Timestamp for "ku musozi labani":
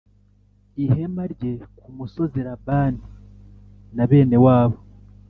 1.77-2.99